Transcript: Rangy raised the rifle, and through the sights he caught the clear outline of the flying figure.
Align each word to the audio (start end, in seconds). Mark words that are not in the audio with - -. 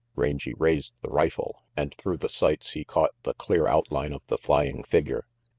Rangy 0.15 0.55
raised 0.57 0.93
the 1.03 1.11
rifle, 1.11 1.61
and 1.77 1.93
through 1.93 2.17
the 2.17 2.27
sights 2.27 2.71
he 2.71 2.83
caught 2.83 3.13
the 3.21 3.35
clear 3.35 3.67
outline 3.67 4.13
of 4.13 4.23
the 4.29 4.37
flying 4.39 4.81
figure. 4.83 5.27